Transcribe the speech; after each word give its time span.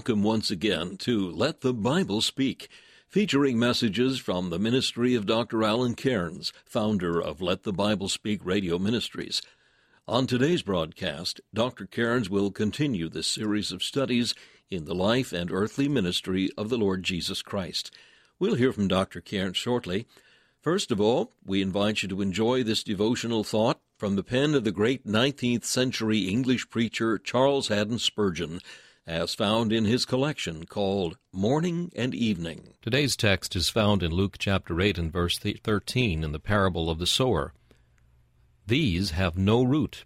Welcome 0.00 0.22
once 0.22 0.50
again 0.50 0.96
to 1.00 1.30
Let 1.30 1.60
the 1.60 1.74
Bible 1.74 2.22
Speak, 2.22 2.70
featuring 3.06 3.58
messages 3.58 4.18
from 4.18 4.48
the 4.48 4.58
ministry 4.58 5.14
of 5.14 5.26
Dr. 5.26 5.62
Alan 5.62 5.94
Cairns, 5.94 6.54
founder 6.64 7.20
of 7.20 7.42
Let 7.42 7.64
the 7.64 7.72
Bible 7.74 8.08
Speak 8.08 8.40
Radio 8.42 8.78
Ministries. 8.78 9.42
On 10.08 10.26
today's 10.26 10.62
broadcast, 10.62 11.42
Dr. 11.52 11.84
Cairns 11.84 12.30
will 12.30 12.50
continue 12.50 13.10
this 13.10 13.26
series 13.26 13.72
of 13.72 13.82
studies 13.82 14.34
in 14.70 14.86
the 14.86 14.94
life 14.94 15.34
and 15.34 15.52
earthly 15.52 15.86
ministry 15.86 16.48
of 16.56 16.70
the 16.70 16.78
Lord 16.78 17.02
Jesus 17.02 17.42
Christ. 17.42 17.94
We'll 18.38 18.54
hear 18.54 18.72
from 18.72 18.88
Dr. 18.88 19.20
Cairns 19.20 19.58
shortly. 19.58 20.06
First 20.62 20.90
of 20.90 20.98
all, 20.98 21.34
we 21.44 21.60
invite 21.60 22.02
you 22.02 22.08
to 22.08 22.22
enjoy 22.22 22.62
this 22.62 22.82
devotional 22.82 23.44
thought 23.44 23.80
from 23.98 24.16
the 24.16 24.24
pen 24.24 24.54
of 24.54 24.64
the 24.64 24.72
great 24.72 25.06
19th 25.06 25.64
century 25.64 26.20
English 26.20 26.70
preacher 26.70 27.18
Charles 27.18 27.68
Haddon 27.68 27.98
Spurgeon 27.98 28.62
as 29.10 29.34
found 29.34 29.72
in 29.72 29.84
his 29.84 30.04
collection 30.04 30.64
called 30.64 31.16
Morning 31.32 31.90
and 31.96 32.14
Evening. 32.14 32.74
Today's 32.80 33.16
text 33.16 33.56
is 33.56 33.68
found 33.68 34.04
in 34.04 34.12
Luke 34.12 34.36
chapter 34.38 34.80
8 34.80 34.98
and 34.98 35.12
verse 35.12 35.36
13 35.36 36.22
in 36.22 36.30
the 36.30 36.38
parable 36.38 36.88
of 36.88 37.00
the 37.00 37.08
sower. 37.08 37.52
These 38.68 39.10
have 39.10 39.36
no 39.36 39.64
root. 39.64 40.04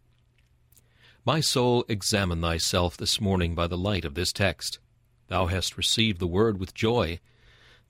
My 1.23 1.41
soul, 1.41 1.85
examine 1.87 2.41
thyself 2.41 2.97
this 2.97 3.21
morning 3.21 3.55
by 3.55 3.67
the 3.67 3.77
light 3.77 4.07
of 4.07 4.15
this 4.15 4.33
text. 4.33 4.79
Thou 5.29 5.47
hast 5.47 5.77
received 5.77 6.19
the 6.19 6.27
word 6.27 6.59
with 6.59 6.73
joy. 6.73 7.21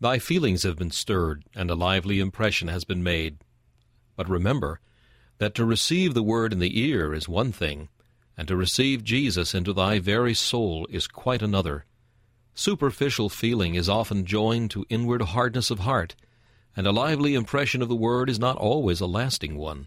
Thy 0.01 0.19
feelings 0.19 0.65
have 0.65 0.77
been 0.77 0.91
stirred, 0.91 1.45
and 1.55 1.71
a 1.71 1.77
lively 1.77 2.19
impression 2.19 2.67
has 2.67 2.85
been 2.85 3.05
made. 3.05 3.39
But 4.17 4.29
remember 4.29 4.81
that 5.39 5.55
to 5.55 5.65
receive 5.65 6.13
the 6.13 6.25
word 6.25 6.53
in 6.53 6.59
the 6.59 6.77
ear 6.81 7.15
is 7.15 7.29
one 7.29 7.53
thing, 7.53 7.89
and 8.37 8.49
to 8.49 8.57
receive 8.57 9.05
Jesus 9.05 9.55
into 9.55 9.73
thy 9.73 9.99
very 9.99 10.35
soul 10.35 10.87
is 10.91 11.07
quite 11.07 11.43
another. 11.43 11.85
Superficial 12.55 13.29
feeling 13.29 13.75
is 13.75 13.89
often 13.89 14.25
joined 14.25 14.71
to 14.71 14.87
inward 14.89 15.23
hardness 15.23 15.71
of 15.71 15.81
heart, 15.81 16.15
and 16.77 16.87
a 16.87 16.93
lively 16.93 17.35
impression 17.35 17.83
of 17.83 17.89
the 17.89 17.97
word 17.97 18.29
is 18.29 18.39
not 18.39 18.57
always 18.57 19.01
a 19.01 19.07
lasting 19.07 19.57
one. 19.57 19.87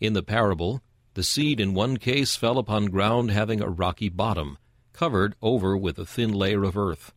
In 0.00 0.12
the 0.12 0.22
parable, 0.22 0.82
the 1.14 1.22
seed 1.22 1.60
in 1.60 1.74
one 1.74 1.96
case 1.96 2.36
fell 2.36 2.58
upon 2.58 2.86
ground 2.86 3.30
having 3.30 3.60
a 3.60 3.68
rocky 3.68 4.08
bottom, 4.08 4.58
covered 4.92 5.34
over 5.42 5.76
with 5.76 5.98
a 5.98 6.06
thin 6.06 6.32
layer 6.32 6.64
of 6.64 6.76
earth. 6.76 7.12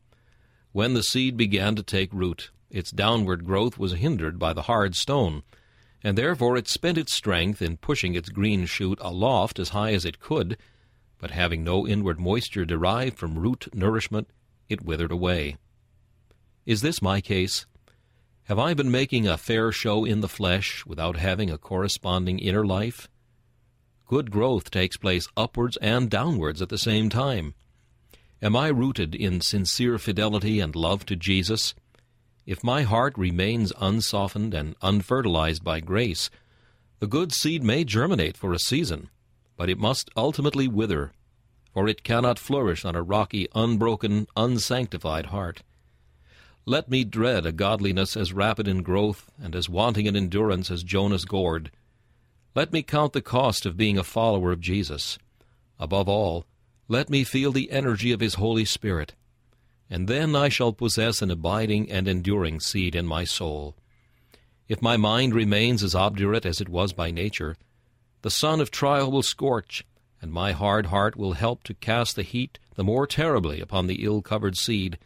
When 0.72 0.94
the 0.94 1.04
seed 1.04 1.38
began 1.38 1.76
to 1.76 1.84
take 1.84 2.14
root, 2.14 2.50
its 2.70 2.92
downward 2.92 3.46
growth 3.46 3.78
was 3.78 3.94
hindered 3.94 4.40
by 4.40 4.54
the 4.54 4.64
hard 4.64 4.96
stone, 4.96 5.44
and 6.04 6.18
therefore 6.18 6.58
it 6.58 6.68
spent 6.68 6.98
its 6.98 7.14
strength 7.14 7.62
in 7.62 7.78
pushing 7.78 8.16
its 8.16 8.30
green 8.30 8.66
shoot 8.66 8.98
aloft 9.02 9.60
as 9.60 9.70
high 9.70 9.94
as 9.94 10.06
it 10.06 10.20
could, 10.20 10.58
but 11.18 11.32
having 11.32 11.64
no 11.64 11.88
inward 11.88 12.20
moisture 12.20 12.66
derived 12.66 13.18
from 13.18 13.38
root 13.38 13.68
nourishment, 13.74 14.28
it 14.68 14.84
withered 14.84 15.12
away. 15.12 15.58
Is 16.66 16.82
this 16.82 17.02
my 17.02 17.22
case? 17.22 17.66
Have 18.46 18.58
I 18.58 18.74
been 18.74 18.92
making 18.92 19.28
a 19.28 19.38
fair 19.38 19.72
show 19.72 20.04
in 20.04 20.22
the 20.22 20.28
flesh 20.28 20.86
without 20.86 21.18
having 21.18 21.50
a 21.50 21.58
corresponding 21.58 22.40
inner 22.40 22.66
life? 22.66 23.08
Good 24.08 24.32
growth 24.32 24.72
takes 24.72 24.98
place 24.98 25.28
upwards 25.38 25.78
and 25.78 26.10
downwards 26.10 26.62
at 26.62 26.70
the 26.70 26.78
same 26.78 27.10
time. 27.10 27.54
Am 28.42 28.56
I 28.56 28.68
rooted 28.68 29.14
in 29.14 29.40
sincere 29.40 29.98
fidelity 30.00 30.60
and 30.60 30.76
love 30.76 31.06
to 31.06 31.16
Jesus? 31.16 31.76
If 32.46 32.64
my 32.64 32.82
heart 32.82 33.18
remains 33.18 33.72
unsoftened 33.80 34.54
and 34.54 34.76
unfertilized 34.82 35.64
by 35.64 35.80
grace, 35.80 36.30
the 37.00 37.08
good 37.08 37.32
seed 37.32 37.64
may 37.64 37.84
germinate 37.84 38.36
for 38.36 38.52
a 38.52 38.60
season, 38.60 39.10
but 39.58 39.70
it 39.70 39.78
must 39.78 40.10
ultimately 40.18 40.68
wither, 40.68 41.12
for 41.72 41.88
it 41.88 42.04
cannot 42.04 42.40
flourish 42.40 42.84
on 42.84 42.96
a 42.96 43.04
rocky, 43.04 43.48
unbroken, 43.54 44.28
unsanctified 44.36 45.28
heart. 45.28 45.62
Let 46.66 46.90
me 46.90 47.04
dread 47.04 47.46
a 47.46 47.52
godliness 47.52 48.18
as 48.18 48.34
rapid 48.34 48.68
in 48.68 48.82
growth 48.82 49.32
and 49.42 49.56
as 49.56 49.70
wanting 49.70 50.08
in 50.08 50.16
endurance 50.16 50.72
as 50.72 50.84
Jonah's 50.84 51.26
gourd. 51.26 51.72
Let 52.56 52.74
me 52.74 52.82
count 52.82 53.14
the 53.14 53.22
cost 53.22 53.66
of 53.66 53.78
being 53.78 53.98
a 53.98 54.04
follower 54.04 54.52
of 54.52 54.62
Jesus. 54.62 55.18
Above 55.80 56.10
all, 56.10 56.46
let 56.88 57.10
me 57.10 57.24
feel 57.24 57.52
the 57.52 57.72
energy 57.72 58.12
of 58.12 58.20
His 58.20 58.36
Holy 58.36 58.66
Spirit 58.66 59.14
and 59.92 60.08
then 60.08 60.34
I 60.38 60.48
shall 60.48 60.72
possess 60.72 61.22
an 61.22 61.30
abiding 61.30 61.92
and 61.92 62.08
enduring 62.08 62.62
seed 62.62 62.96
in 62.96 63.06
my 63.06 63.26
soul. 63.26 63.76
If 64.70 64.82
my 64.82 64.96
mind 64.96 65.36
remains 65.36 65.84
as 65.84 65.94
obdurate 65.94 66.46
as 66.46 66.62
it 66.62 66.70
was 66.70 66.94
by 66.94 67.12
nature, 67.12 67.58
the 68.22 68.30
sun 68.30 68.62
of 68.62 68.72
trial 68.72 69.12
will 69.12 69.22
scorch, 69.22 69.86
and 70.22 70.32
my 70.32 70.54
hard 70.54 70.86
heart 70.86 71.18
will 71.18 71.34
help 71.34 71.64
to 71.64 71.74
cast 71.74 72.16
the 72.16 72.24
heat 72.24 72.58
the 72.76 72.86
more 72.86 73.06
terribly 73.06 73.60
upon 73.60 73.88
the 73.88 74.06
ill-covered 74.06 74.58
seed, 74.58 74.98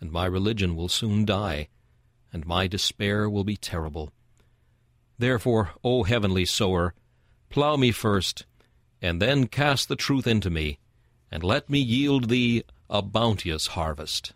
and 0.00 0.12
my 0.12 0.26
religion 0.26 0.76
will 0.76 0.88
soon 0.88 1.24
die, 1.24 1.66
and 2.32 2.46
my 2.46 2.68
despair 2.68 3.28
will 3.28 3.42
be 3.42 3.56
terrible. 3.56 4.12
Therefore, 5.18 5.70
O 5.82 6.04
heavenly 6.04 6.44
sower, 6.44 6.94
plough 7.48 7.76
me 7.76 7.90
first, 7.90 8.46
and 9.02 9.20
then 9.20 9.48
cast 9.48 9.88
the 9.88 9.96
truth 9.96 10.28
into 10.28 10.50
me, 10.50 10.78
and 11.32 11.42
let 11.42 11.68
me 11.68 11.80
yield 11.80 12.28
thee 12.28 12.62
a 12.90 13.00
bounteous 13.00 13.68
harvest. 13.68 14.32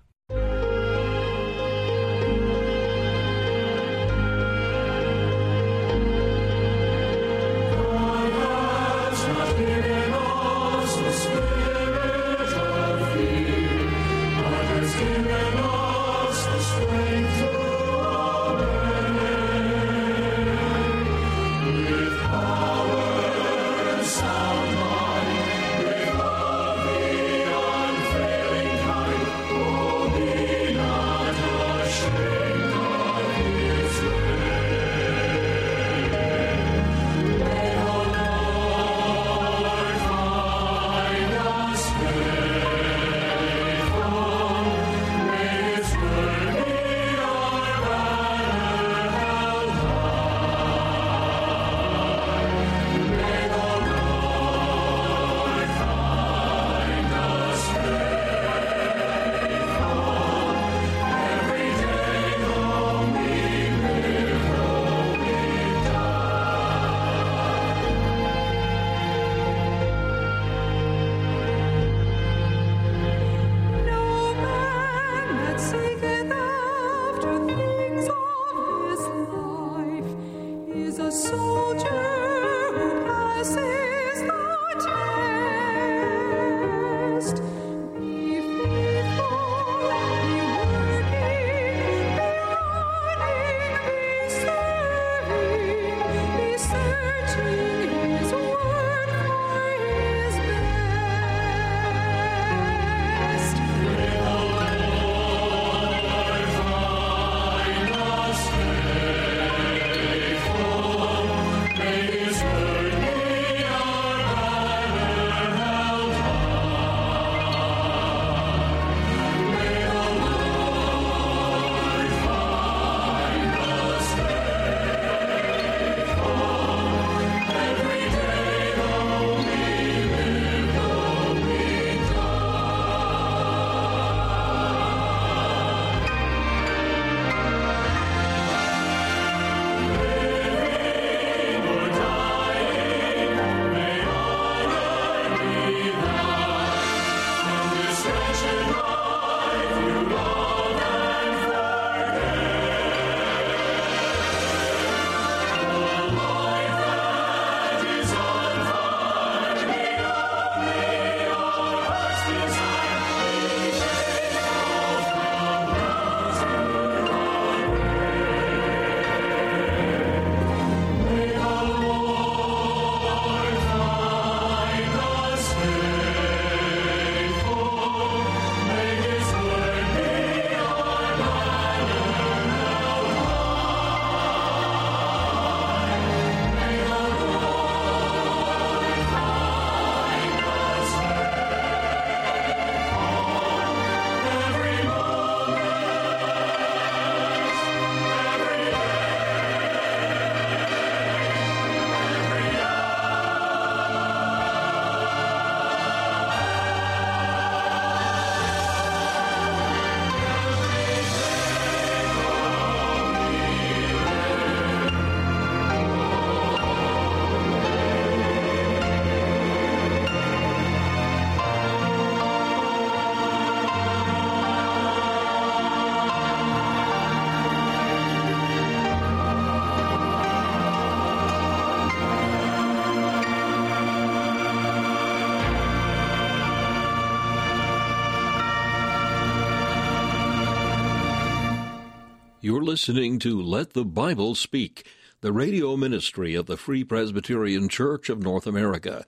Listening 242.65 243.19
to 243.19 243.43
Let 243.43 243.75
the 243.75 243.85
Bible 243.85 244.35
Speak, 244.35 244.87
the 245.21 245.35
radio 245.35 245.77
ministry 245.77 246.35
of 246.35 246.47
the 246.47 246.57
Free 246.57 246.83
Presbyterian 246.83 247.69
Church 247.69 248.09
of 248.09 248.23
North 248.23 248.47
America. 248.47 249.05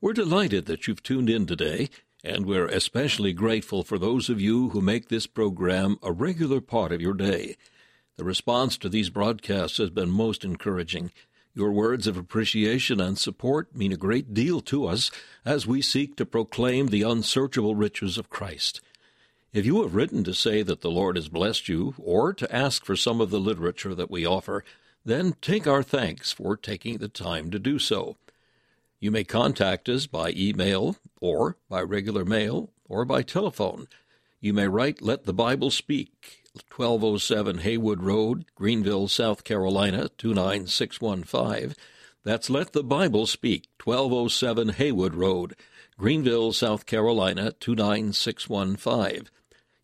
We're 0.00 0.12
delighted 0.12 0.66
that 0.66 0.86
you've 0.86 1.02
tuned 1.02 1.28
in 1.28 1.44
today, 1.44 1.90
and 2.22 2.46
we're 2.46 2.68
especially 2.68 3.32
grateful 3.32 3.82
for 3.82 3.98
those 3.98 4.28
of 4.28 4.40
you 4.40 4.68
who 4.68 4.80
make 4.80 5.08
this 5.08 5.26
program 5.26 5.96
a 6.04 6.12
regular 6.12 6.60
part 6.60 6.92
of 6.92 7.00
your 7.00 7.14
day. 7.14 7.56
The 8.16 8.22
response 8.22 8.78
to 8.78 8.88
these 8.88 9.10
broadcasts 9.10 9.78
has 9.78 9.90
been 9.90 10.12
most 10.12 10.44
encouraging. 10.44 11.10
Your 11.52 11.72
words 11.72 12.06
of 12.06 12.16
appreciation 12.16 13.00
and 13.00 13.18
support 13.18 13.74
mean 13.74 13.90
a 13.90 13.96
great 13.96 14.32
deal 14.32 14.60
to 14.60 14.86
us 14.86 15.10
as 15.44 15.66
we 15.66 15.82
seek 15.82 16.14
to 16.14 16.24
proclaim 16.24 16.86
the 16.86 17.02
unsearchable 17.02 17.74
riches 17.74 18.18
of 18.18 18.30
Christ. 18.30 18.80
If 19.52 19.66
you 19.66 19.82
have 19.82 19.96
written 19.96 20.22
to 20.24 20.32
say 20.32 20.62
that 20.62 20.80
the 20.80 20.92
Lord 20.92 21.16
has 21.16 21.28
blessed 21.28 21.68
you, 21.68 21.94
or 21.98 22.32
to 22.34 22.54
ask 22.54 22.84
for 22.84 22.94
some 22.94 23.20
of 23.20 23.30
the 23.30 23.40
literature 23.40 23.96
that 23.96 24.10
we 24.10 24.24
offer, 24.24 24.64
then 25.04 25.34
take 25.42 25.66
our 25.66 25.82
thanks 25.82 26.30
for 26.30 26.56
taking 26.56 26.98
the 26.98 27.08
time 27.08 27.50
to 27.50 27.58
do 27.58 27.80
so. 27.80 28.16
You 29.00 29.10
may 29.10 29.24
contact 29.24 29.88
us 29.88 30.06
by 30.06 30.30
email, 30.36 30.98
or 31.20 31.56
by 31.68 31.82
regular 31.82 32.24
mail, 32.24 32.70
or 32.88 33.04
by 33.04 33.22
telephone. 33.22 33.88
You 34.40 34.52
may 34.52 34.68
write 34.68 35.02
Let 35.02 35.24
the 35.24 35.34
Bible 35.34 35.72
Speak, 35.72 36.44
1207 36.72 37.58
Haywood 37.58 38.04
Road, 38.04 38.44
Greenville, 38.54 39.08
South 39.08 39.42
Carolina, 39.42 40.10
29615. 40.16 41.74
That's 42.22 42.50
Let 42.50 42.72
the 42.72 42.84
Bible 42.84 43.26
Speak, 43.26 43.66
1207 43.82 44.74
Haywood 44.74 45.16
Road, 45.16 45.56
Greenville, 45.98 46.52
South 46.52 46.86
Carolina, 46.86 47.50
29615. 47.58 49.28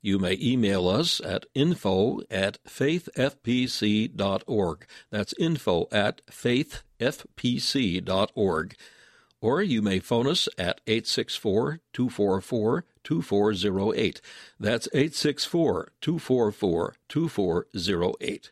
You 0.07 0.19
may 0.21 0.39
email 0.41 0.87
us 0.87 1.21
at 1.21 1.47
info 1.53 2.21
at 2.31 2.63
faithfpc.org. 2.63 4.87
That's 5.11 5.33
info 5.33 5.89
at 5.91 6.25
faithfpc.org. 6.27 8.77
Or 9.41 9.63
you 9.63 9.83
may 9.83 9.99
phone 9.99 10.29
us 10.29 10.49
at 10.57 10.81
864 10.87 11.81
244 11.93 12.85
2408. 13.03 14.21
That's 14.61 14.87
864 14.93 15.93
244 16.01 16.95
2408. 17.09 18.51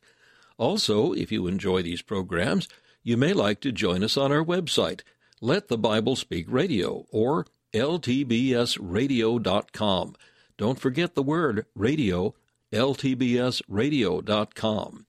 Also, 0.59 1.13
if 1.13 1.31
you 1.31 1.47
enjoy 1.47 1.83
these 1.83 2.03
programs, 2.03 2.67
you 3.05 3.17
may 3.17 3.33
like 3.33 3.61
to 3.61 3.71
join 3.71 4.03
us 4.03 4.17
on 4.17 4.33
our 4.33 4.45
website, 4.45 5.03
Let 5.41 5.69
the 5.69 5.79
Bible 5.79 6.17
Speak 6.17 6.47
Radio, 6.49 7.07
or 7.13 7.47
ltbsradio.com. 7.73 10.17
Don't 10.57 10.79
forget 10.79 11.15
the 11.15 11.23
word 11.23 11.67
radio, 11.75 12.35
ltbsradio.com. 12.73 15.07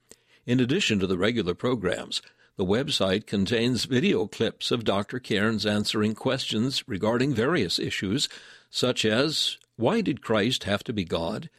In 0.48 0.60
addition 0.60 1.00
to 1.00 1.08
the 1.08 1.18
regular 1.18 1.54
programs, 1.54 2.22
the 2.58 2.66
website 2.66 3.28
contains 3.28 3.86
video 3.86 4.28
clips 4.28 4.72
of 4.72 4.84
Dr. 4.84 5.20
Cairns 5.20 5.66
answering 5.66 6.16
questions 6.16 6.88
regarding 6.88 7.34
various 7.34 7.78
issues, 7.78 8.30
such 8.70 9.06
as 9.06 9.58
Why 9.76 10.02
did 10.02 10.22
Christ 10.22 10.64
have 10.64 10.84
to 10.86 10.94
be 10.94 11.04
God? 11.04 11.50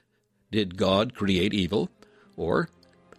Did 0.51 0.77
God 0.77 1.15
create 1.15 1.55
evil? 1.55 1.91
Or 2.37 2.71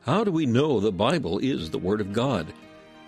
How 0.02 0.24
do 0.24 0.32
we 0.32 0.46
know 0.46 0.80
the 0.80 0.92
Bible 0.92 1.40
is 1.40 1.70
the 1.70 1.78
Word 1.78 2.02
of 2.02 2.14
God? 2.14 2.54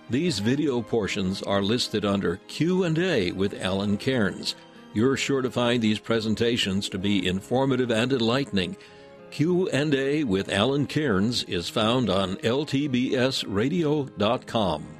These 0.08 0.38
video 0.38 0.82
portions 0.82 1.42
are 1.42 1.62
listed 1.62 2.04
under 2.04 2.36
Q&A 2.48 3.32
with 3.32 3.60
Alan 3.60 3.96
Cairns. 3.96 4.54
You're 4.92 5.16
sure 5.16 5.42
to 5.42 5.50
find 5.50 5.82
these 5.82 5.98
presentations 5.98 6.88
to 6.88 6.98
be 6.98 7.26
informative 7.26 7.90
and 7.90 8.12
enlightening. 8.12 8.76
Q&A 9.30 10.24
with 10.24 10.48
Alan 10.48 10.86
Cairns 10.86 11.42
is 11.44 11.68
found 11.68 12.08
on 12.10 12.36
ltbsradio.com. 12.36 14.99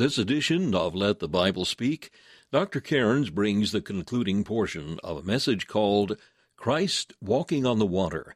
this 0.00 0.16
edition 0.16 0.74
of 0.74 0.94
Let 0.94 1.18
the 1.18 1.28
Bible 1.28 1.66
Speak, 1.66 2.10
Dr. 2.50 2.80
Cairns 2.80 3.28
brings 3.28 3.70
the 3.70 3.82
concluding 3.82 4.44
portion 4.44 4.98
of 5.04 5.18
a 5.18 5.22
message 5.22 5.66
called 5.66 6.16
Christ 6.56 7.12
Walking 7.20 7.66
on 7.66 7.78
the 7.78 7.84
Water. 7.84 8.34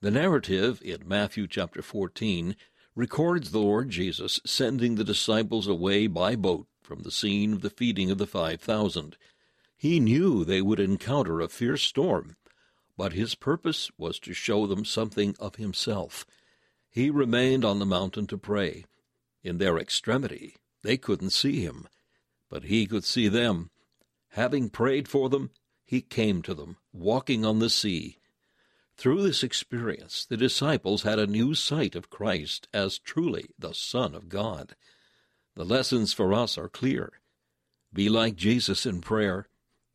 The 0.00 0.10
narrative 0.10 0.80
in 0.82 1.06
Matthew 1.06 1.48
chapter 1.48 1.82
14 1.82 2.56
records 2.94 3.50
the 3.50 3.58
Lord 3.58 3.90
Jesus 3.90 4.40
sending 4.46 4.94
the 4.94 5.04
disciples 5.04 5.66
away 5.66 6.06
by 6.06 6.34
boat 6.34 6.66
from 6.80 7.02
the 7.02 7.10
scene 7.10 7.52
of 7.52 7.60
the 7.60 7.68
feeding 7.68 8.10
of 8.10 8.16
the 8.16 8.26
5,000. 8.26 9.18
He 9.76 10.00
knew 10.00 10.46
they 10.46 10.62
would 10.62 10.80
encounter 10.80 11.42
a 11.42 11.48
fierce 11.48 11.82
storm, 11.82 12.36
but 12.96 13.12
his 13.12 13.34
purpose 13.34 13.90
was 13.98 14.18
to 14.20 14.32
show 14.32 14.66
them 14.66 14.86
something 14.86 15.36
of 15.38 15.56
himself. 15.56 16.24
He 16.88 17.10
remained 17.10 17.66
on 17.66 17.80
the 17.80 17.84
mountain 17.84 18.26
to 18.28 18.38
pray. 18.38 18.86
In 19.44 19.58
their 19.58 19.76
extremity, 19.76 20.56
they 20.86 20.96
couldn't 20.96 21.30
see 21.30 21.62
him, 21.62 21.88
but 22.48 22.64
he 22.64 22.86
could 22.86 23.02
see 23.02 23.26
them. 23.26 23.70
Having 24.30 24.70
prayed 24.70 25.08
for 25.08 25.28
them, 25.28 25.50
he 25.84 26.00
came 26.00 26.42
to 26.42 26.54
them, 26.54 26.76
walking 26.92 27.44
on 27.44 27.58
the 27.58 27.68
sea. 27.68 28.18
Through 28.96 29.22
this 29.22 29.42
experience, 29.42 30.24
the 30.24 30.36
disciples 30.36 31.02
had 31.02 31.18
a 31.18 31.26
new 31.26 31.54
sight 31.56 31.96
of 31.96 32.08
Christ 32.08 32.68
as 32.72 33.00
truly 33.00 33.46
the 33.58 33.74
Son 33.74 34.14
of 34.14 34.28
God. 34.28 34.76
The 35.56 35.64
lessons 35.64 36.12
for 36.12 36.32
us 36.32 36.56
are 36.56 36.68
clear. 36.68 37.14
Be 37.92 38.08
like 38.08 38.36
Jesus 38.36 38.86
in 38.86 39.00
prayer, 39.00 39.48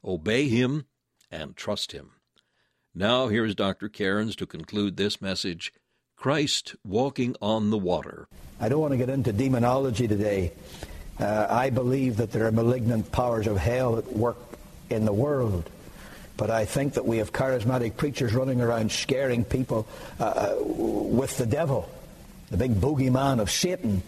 obey 0.03 0.49
him, 0.49 0.87
and 1.31 1.55
trust 1.55 1.93
him. 1.93 2.11
Now 2.93 3.29
here's 3.29 3.55
Dr. 3.55 3.87
Cairns 3.87 4.35
to 4.35 4.45
conclude 4.45 4.97
this 4.97 5.21
message 5.21 5.71
Christ 6.21 6.75
walking 6.85 7.35
on 7.41 7.71
the 7.71 7.79
water. 7.79 8.27
I 8.59 8.69
don't 8.69 8.79
want 8.79 8.91
to 8.91 8.97
get 8.97 9.09
into 9.09 9.33
demonology 9.33 10.07
today. 10.07 10.51
Uh, 11.19 11.47
I 11.49 11.71
believe 11.71 12.17
that 12.17 12.31
there 12.31 12.45
are 12.45 12.51
malignant 12.51 13.11
powers 13.11 13.47
of 13.47 13.57
hell 13.57 13.97
at 13.97 14.05
work 14.13 14.37
in 14.91 15.05
the 15.05 15.13
world. 15.13 15.67
But 16.37 16.51
I 16.51 16.65
think 16.65 16.93
that 16.93 17.07
we 17.07 17.17
have 17.17 17.33
charismatic 17.33 17.97
preachers 17.97 18.35
running 18.35 18.61
around 18.61 18.91
scaring 18.91 19.43
people 19.43 19.87
uh, 20.19 20.23
uh 20.23 20.55
with 20.61 21.39
the 21.39 21.47
devil, 21.47 21.89
the 22.51 22.57
big 22.57 22.75
boogeyman 22.75 23.39
of 23.39 23.49
Satan, 23.49 24.03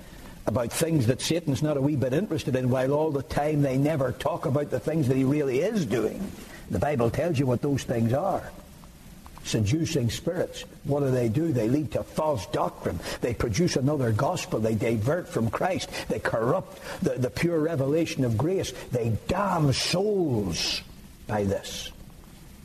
about 0.46 0.72
things 0.72 1.08
that 1.08 1.20
Satan's 1.20 1.64
not 1.64 1.78
a 1.78 1.82
wee 1.82 1.96
bit 1.96 2.14
interested 2.14 2.56
in, 2.56 2.70
while 2.70 2.94
all 2.94 3.10
the 3.10 3.24
time 3.24 3.64
they 3.64 3.80
never 3.80 4.12
talk 4.12 4.46
about 4.46 4.70
the 4.70 4.80
things 4.80 5.08
that 5.08 5.18
he 5.18 5.24
really 5.24 5.62
is 5.62 5.88
doing. 5.88 6.32
The 6.70 6.78
Bible 6.78 7.10
tells 7.10 7.40
you 7.40 7.48
what 7.48 7.64
those 7.64 7.84
things 7.84 8.14
are 8.14 8.52
seducing 9.44 10.10
spirits. 10.10 10.64
What 10.84 11.02
do 11.02 11.12
they 11.12 11.30
do? 11.30 11.52
They 11.52 11.68
lead 11.68 11.92
to 11.94 12.04
false 12.04 12.46
doctrine. 12.48 13.00
They 13.22 13.34
produce 13.34 13.76
another 13.76 14.12
gospel. 14.12 14.60
They 14.60 14.76
divert 14.76 15.28
from 15.28 15.50
Christ. 15.50 15.90
They 16.08 16.20
corrupt 16.20 16.80
the, 17.02 17.12
the 17.12 17.30
pure 17.30 17.60
revelation 17.60 18.24
of 18.24 18.38
grace. 18.38 18.74
They 18.92 19.18
damn 19.28 19.74
souls 19.74 20.82
by 21.28 21.44
this. 21.44 21.92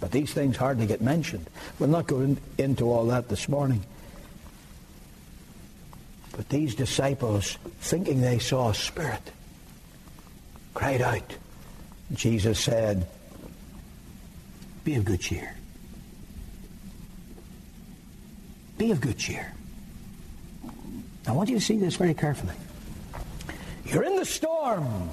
But 0.00 0.12
these 0.12 0.32
things 0.32 0.56
hardly 0.56 0.86
get 0.86 1.00
mentioned. 1.00 1.48
We'll 1.78 1.88
not 1.88 2.06
go 2.06 2.20
in, 2.20 2.38
into 2.56 2.90
all 2.90 3.06
that 3.06 3.28
this 3.28 3.48
morning. 3.48 3.82
But 6.36 6.48
these 6.48 6.76
disciples, 6.76 7.58
thinking 7.80 8.20
they 8.20 8.38
saw 8.38 8.70
a 8.70 8.74
spirit, 8.74 9.32
cried 10.72 11.02
out. 11.02 11.34
Jesus 12.14 12.60
said, 12.60 13.08
Be 14.84 14.94
of 14.94 15.04
good 15.04 15.20
cheer. 15.20 15.57
Be 18.78 18.92
of 18.92 19.00
good 19.00 19.18
cheer. 19.18 19.52
I 21.26 21.32
want 21.32 21.50
you 21.50 21.56
to 21.58 21.64
see 21.64 21.76
this 21.76 21.96
very 21.96 22.14
carefully. 22.14 22.54
You're 23.84 24.04
in 24.04 24.16
the 24.16 24.24
storm. 24.24 25.10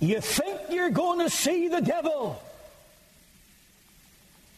You 0.00 0.20
think 0.20 0.58
you're 0.70 0.90
going 0.90 1.20
to 1.20 1.30
see 1.30 1.68
the 1.68 1.80
devil. 1.80 2.42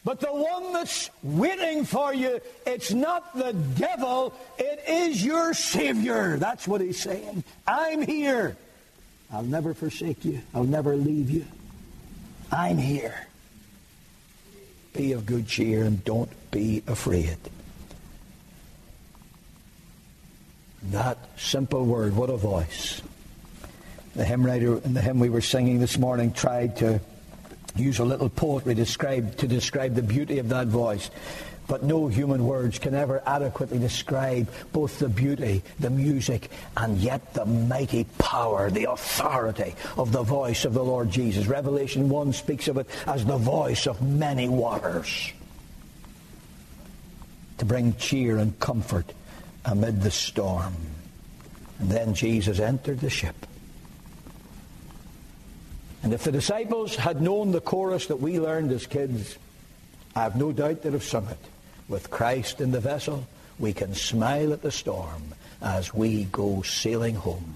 But 0.04 0.20
the 0.20 0.32
one 0.32 0.72
that's 0.72 1.10
waiting 1.22 1.84
for 1.84 2.14
you, 2.14 2.40
it's 2.66 2.92
not 2.92 3.36
the 3.36 3.52
devil, 3.52 4.34
it 4.58 4.84
is 4.86 5.24
your 5.24 5.54
Savior. 5.54 6.36
That's 6.36 6.68
what 6.68 6.80
he's 6.80 7.00
saying. 7.00 7.42
I'm 7.66 8.02
here. 8.02 8.56
I'll 9.32 9.42
never 9.42 9.74
forsake 9.74 10.24
you. 10.24 10.42
I'll 10.54 10.64
never 10.64 10.94
leave 10.94 11.30
you. 11.30 11.46
I'm 12.52 12.78
here. 12.78 13.26
Be 14.94 15.12
of 15.12 15.26
good 15.26 15.46
cheer 15.46 15.84
and 15.84 16.02
don't 16.04 16.30
be 16.50 16.82
afraid. 16.86 17.36
That 20.84 21.18
simple 21.36 21.84
word, 21.84 22.14
what 22.14 22.30
a 22.30 22.36
voice. 22.36 23.02
The 24.14 24.24
hymn 24.24 24.46
writer 24.46 24.78
in 24.78 24.94
the 24.94 25.00
hymn 25.00 25.18
we 25.18 25.28
were 25.28 25.40
singing 25.40 25.80
this 25.80 25.98
morning 25.98 26.32
tried 26.32 26.76
to 26.76 27.00
use 27.74 27.98
a 27.98 28.04
little 28.04 28.28
poetry 28.28 28.74
describe, 28.74 29.36
to 29.38 29.48
describe 29.48 29.96
the 29.96 30.02
beauty 30.02 30.38
of 30.38 30.50
that 30.50 30.68
voice. 30.68 31.10
But 31.66 31.82
no 31.82 32.08
human 32.08 32.46
words 32.46 32.78
can 32.78 32.94
ever 32.94 33.22
adequately 33.26 33.78
describe 33.78 34.50
both 34.72 34.98
the 34.98 35.08
beauty, 35.08 35.62
the 35.80 35.88
music, 35.88 36.50
and 36.76 36.98
yet 36.98 37.32
the 37.32 37.46
mighty 37.46 38.04
power, 38.18 38.70
the 38.70 38.90
authority 38.90 39.74
of 39.96 40.12
the 40.12 40.22
voice 40.22 40.66
of 40.66 40.74
the 40.74 40.84
Lord 40.84 41.10
Jesus. 41.10 41.46
Revelation 41.46 42.10
1 42.10 42.32
speaks 42.34 42.68
of 42.68 42.76
it 42.76 42.86
as 43.06 43.24
the 43.24 43.38
voice 43.38 43.86
of 43.86 44.02
many 44.02 44.48
waters 44.48 45.32
to 47.58 47.64
bring 47.64 47.94
cheer 47.96 48.36
and 48.36 48.58
comfort 48.60 49.12
amid 49.64 50.02
the 50.02 50.10
storm. 50.10 50.74
And 51.78 51.90
then 51.90 52.14
Jesus 52.14 52.60
entered 52.60 53.00
the 53.00 53.10
ship. 53.10 53.46
And 56.02 56.12
if 56.12 56.24
the 56.24 56.32
disciples 56.32 56.94
had 56.94 57.22
known 57.22 57.52
the 57.52 57.62
chorus 57.62 58.06
that 58.08 58.20
we 58.20 58.38
learned 58.38 58.70
as 58.72 58.86
kids, 58.86 59.38
I 60.14 60.24
have 60.24 60.36
no 60.36 60.52
doubt 60.52 60.82
they'd 60.82 60.92
have 60.92 61.02
sung 61.02 61.26
it. 61.28 61.38
With 61.88 62.10
Christ 62.10 62.60
in 62.60 62.70
the 62.72 62.80
vessel, 62.80 63.26
we 63.58 63.72
can 63.72 63.94
smile 63.94 64.52
at 64.52 64.62
the 64.62 64.70
storm 64.70 65.34
as 65.60 65.94
we 65.94 66.24
go 66.24 66.62
sailing 66.62 67.14
home. 67.14 67.54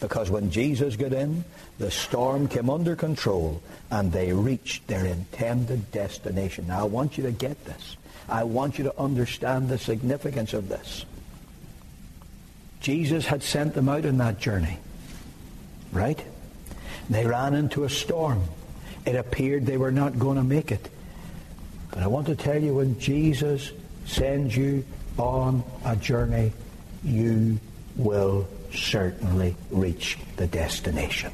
Because 0.00 0.30
when 0.30 0.50
Jesus 0.50 0.96
got 0.96 1.12
in, 1.12 1.44
the 1.78 1.90
storm 1.90 2.48
came 2.48 2.68
under 2.68 2.94
control 2.94 3.62
and 3.90 4.12
they 4.12 4.32
reached 4.32 4.86
their 4.86 5.06
intended 5.06 5.90
destination. 5.92 6.66
Now, 6.68 6.80
I 6.80 6.84
want 6.84 7.16
you 7.16 7.24
to 7.24 7.32
get 7.32 7.64
this. 7.64 7.96
I 8.28 8.44
want 8.44 8.78
you 8.78 8.84
to 8.84 8.98
understand 8.98 9.68
the 9.68 9.78
significance 9.78 10.52
of 10.52 10.68
this. 10.68 11.04
Jesus 12.80 13.26
had 13.26 13.42
sent 13.42 13.74
them 13.74 13.88
out 13.88 14.04
on 14.04 14.18
that 14.18 14.38
journey. 14.38 14.78
Right? 15.92 16.22
They 17.08 17.26
ran 17.26 17.54
into 17.54 17.84
a 17.84 17.90
storm. 17.90 18.42
It 19.06 19.16
appeared 19.16 19.66
they 19.66 19.76
were 19.76 19.92
not 19.92 20.18
going 20.18 20.36
to 20.36 20.44
make 20.44 20.72
it. 20.72 20.90
But 21.94 22.02
I 22.02 22.08
want 22.08 22.26
to 22.26 22.34
tell 22.34 22.60
you 22.60 22.74
when 22.74 22.98
Jesus 22.98 23.70
sends 24.04 24.56
you 24.56 24.84
on 25.16 25.62
a 25.84 25.94
journey, 25.94 26.52
you 27.04 27.60
will 27.94 28.48
certainly 28.72 29.54
reach 29.70 30.18
the 30.36 30.48
destination. 30.48 31.32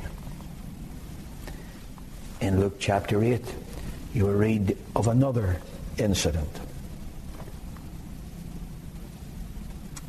In 2.43 2.61
Luke 2.61 2.77
chapter 2.79 3.25
8, 3.25 3.43
you 4.13 4.27
will 4.27 4.35
read 4.35 4.77
of 4.95 5.09
another 5.09 5.57
incident. 5.97 6.61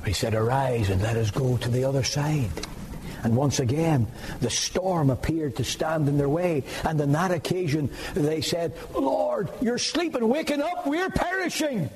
He 0.05 0.12
said, 0.12 0.34
Arise 0.34 0.89
and 0.89 1.01
let 1.01 1.15
us 1.15 1.31
go 1.31 1.55
to 1.55 1.70
the 1.70 1.86
other 1.86 2.03
side. 2.03 2.50
And 3.23 3.35
once 3.35 3.59
again, 3.59 4.07
the 4.39 4.49
storm 4.49 5.09
appeared 5.09 5.57
to 5.57 5.63
stand 5.63 6.07
in 6.07 6.17
their 6.17 6.29
way. 6.29 6.63
And 6.83 6.99
on 6.99 7.11
that 7.11 7.31
occasion, 7.31 7.89
they 8.13 8.41
said, 8.41 8.73
Lord, 8.93 9.49
you're 9.61 9.77
sleeping, 9.77 10.27
waking 10.27 10.61
up, 10.61 10.87
we're 10.87 11.09
perishing. 11.09 11.89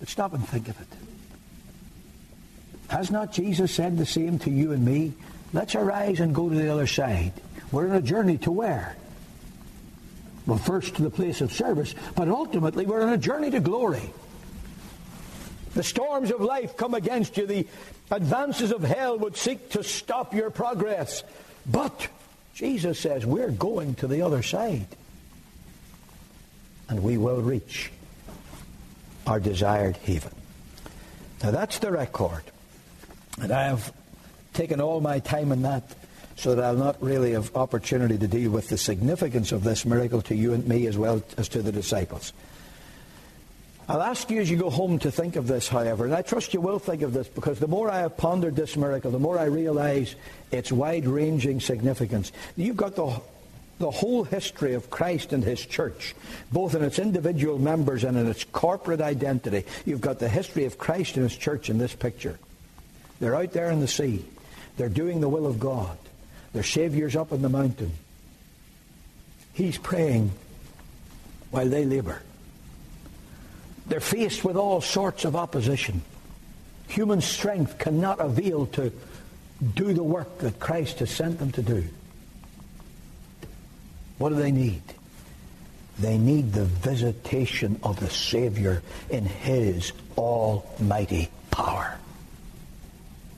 But 0.00 0.08
stop 0.08 0.34
and 0.34 0.46
think 0.48 0.68
of 0.68 0.80
it. 0.80 0.88
Has 2.88 3.10
not 3.10 3.32
Jesus 3.32 3.72
said 3.72 3.96
the 3.96 4.06
same 4.06 4.38
to 4.40 4.50
you 4.50 4.72
and 4.72 4.84
me? 4.84 5.14
Let's 5.52 5.74
arise 5.74 6.20
and 6.20 6.34
go 6.34 6.48
to 6.48 6.54
the 6.54 6.68
other 6.68 6.86
side. 6.86 7.32
We're 7.72 7.88
on 7.88 7.96
a 7.96 8.02
journey 8.02 8.38
to 8.38 8.50
where? 8.50 8.96
Well, 10.46 10.58
first 10.58 10.96
to 10.96 11.02
the 11.02 11.10
place 11.10 11.40
of 11.40 11.52
service, 11.52 11.94
but 12.14 12.28
ultimately 12.28 12.84
we're 12.84 13.02
on 13.02 13.10
a 13.10 13.18
journey 13.18 13.50
to 13.50 13.60
glory. 13.60 14.12
The 15.74 15.82
storms 15.82 16.30
of 16.30 16.40
life 16.40 16.76
come 16.76 16.94
against 16.94 17.36
you. 17.36 17.46
The 17.46 17.66
advances 18.10 18.72
of 18.72 18.82
hell 18.82 19.18
would 19.18 19.36
seek 19.36 19.70
to 19.70 19.82
stop 19.82 20.32
your 20.32 20.50
progress. 20.50 21.24
But 21.66 22.08
Jesus 22.54 23.00
says 23.00 23.26
we're 23.26 23.50
going 23.50 23.96
to 23.96 24.06
the 24.06 24.22
other 24.22 24.42
side. 24.42 24.86
And 26.88 27.02
we 27.02 27.18
will 27.18 27.40
reach 27.40 27.90
our 29.26 29.40
desired 29.40 29.96
haven. 29.96 30.34
Now 31.42 31.50
that's 31.50 31.78
the 31.78 31.90
record. 31.90 32.42
And 33.40 33.50
I 33.50 33.64
have 33.64 33.92
taken 34.52 34.80
all 34.80 35.00
my 35.00 35.18
time 35.18 35.50
in 35.50 35.62
that 35.62 35.82
so 36.36 36.54
that 36.54 36.64
I'll 36.64 36.76
not 36.76 37.02
really 37.02 37.32
have 37.32 37.54
opportunity 37.56 38.18
to 38.18 38.26
deal 38.26 38.50
with 38.50 38.68
the 38.68 38.78
significance 38.78 39.52
of 39.52 39.64
this 39.64 39.84
miracle 39.84 40.22
to 40.22 40.34
you 40.34 40.52
and 40.52 40.66
me 40.66 40.86
as 40.86 40.96
well 40.96 41.22
as 41.36 41.48
to 41.50 41.62
the 41.62 41.72
disciples. 41.72 42.32
I'll 43.86 44.02
ask 44.02 44.30
you 44.30 44.40
as 44.40 44.50
you 44.50 44.56
go 44.56 44.70
home 44.70 44.98
to 45.00 45.10
think 45.10 45.36
of 45.36 45.46
this, 45.46 45.68
however, 45.68 46.06
and 46.06 46.14
I 46.14 46.22
trust 46.22 46.54
you 46.54 46.60
will 46.60 46.78
think 46.78 47.02
of 47.02 47.12
this 47.12 47.28
because 47.28 47.58
the 47.58 47.68
more 47.68 47.90
I 47.90 47.98
have 47.98 48.16
pondered 48.16 48.56
this 48.56 48.76
miracle, 48.76 49.10
the 49.10 49.18
more 49.18 49.38
I 49.38 49.44
realize 49.44 50.14
its 50.50 50.72
wide 50.72 51.06
ranging 51.06 51.60
significance. 51.60 52.32
You've 52.56 52.78
got 52.78 52.96
the, 52.96 53.20
the 53.78 53.90
whole 53.90 54.24
history 54.24 54.72
of 54.72 54.88
Christ 54.88 55.34
and 55.34 55.44
His 55.44 55.64
church, 55.66 56.14
both 56.50 56.74
in 56.74 56.82
its 56.82 56.98
individual 56.98 57.58
members 57.58 58.04
and 58.04 58.16
in 58.16 58.26
its 58.26 58.44
corporate 58.44 59.02
identity. 59.02 59.64
You've 59.84 60.00
got 60.00 60.18
the 60.18 60.30
history 60.30 60.64
of 60.64 60.78
Christ 60.78 61.16
and 61.16 61.28
His 61.28 61.36
church 61.36 61.68
in 61.68 61.76
this 61.76 61.94
picture. 61.94 62.38
They're 63.20 63.36
out 63.36 63.52
there 63.52 63.70
in 63.70 63.80
the 63.80 63.88
sea, 63.88 64.24
they're 64.78 64.88
doing 64.88 65.20
the 65.20 65.28
will 65.28 65.46
of 65.46 65.60
God, 65.60 65.98
their 66.54 66.62
Savior's 66.62 67.16
up 67.16 67.32
on 67.32 67.42
the 67.42 67.50
mountain. 67.50 67.92
He's 69.52 69.76
praying 69.76 70.32
while 71.50 71.68
they 71.68 71.84
labor. 71.84 72.22
They're 73.86 74.00
faced 74.00 74.44
with 74.44 74.56
all 74.56 74.80
sorts 74.80 75.24
of 75.24 75.36
opposition. 75.36 76.02
Human 76.88 77.20
strength 77.20 77.78
cannot 77.78 78.20
avail 78.20 78.66
to 78.66 78.92
do 79.74 79.92
the 79.92 80.02
work 80.02 80.38
that 80.38 80.58
Christ 80.58 80.98
has 81.00 81.10
sent 81.10 81.38
them 81.38 81.52
to 81.52 81.62
do. 81.62 81.84
What 84.18 84.30
do 84.30 84.36
they 84.36 84.52
need? 84.52 84.82
They 85.98 86.18
need 86.18 86.52
the 86.52 86.64
visitation 86.64 87.78
of 87.82 88.00
the 88.00 88.10
Savior 88.10 88.82
in 89.10 89.24
His 89.24 89.92
almighty 90.16 91.30
power. 91.50 91.98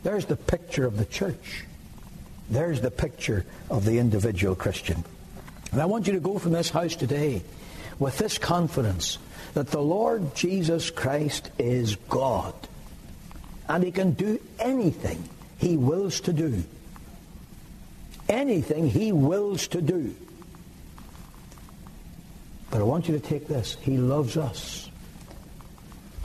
There's 0.02 0.26
the 0.26 0.36
picture 0.36 0.86
of 0.86 0.96
the 0.96 1.04
church. 1.04 1.64
There's 2.48 2.80
the 2.80 2.90
picture 2.90 3.44
of 3.70 3.84
the 3.84 3.98
individual 3.98 4.54
Christian. 4.54 5.04
And 5.72 5.82
I 5.82 5.86
want 5.86 6.06
you 6.06 6.12
to 6.14 6.20
go 6.20 6.38
from 6.38 6.52
this 6.52 6.70
house 6.70 6.96
today 6.96 7.42
with 7.98 8.18
this 8.18 8.38
confidence 8.38 9.18
that 9.54 9.68
the 9.68 9.80
Lord 9.80 10.34
Jesus 10.34 10.90
Christ 10.90 11.50
is 11.58 11.96
God. 12.08 12.54
And 13.68 13.82
he 13.82 13.90
can 13.90 14.12
do 14.12 14.40
anything 14.58 15.28
he 15.58 15.76
wills 15.76 16.20
to 16.20 16.32
do. 16.32 16.62
Anything 18.28 18.88
he 18.88 19.12
wills 19.12 19.68
to 19.68 19.80
do. 19.80 20.14
But 22.70 22.80
I 22.80 22.84
want 22.84 23.08
you 23.08 23.18
to 23.18 23.20
take 23.20 23.48
this. 23.48 23.76
He 23.80 23.96
loves 23.96 24.36
us. 24.36 24.90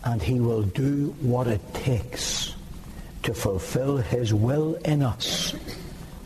And 0.04 0.22
he 0.22 0.40
will 0.40 0.64
do 0.64 1.16
what 1.22 1.48
it 1.48 1.62
takes 1.74 2.56
to 3.24 3.34
fulfill 3.34 3.98
his 3.98 4.34
will 4.34 4.74
in 4.76 5.04
us 5.04 5.54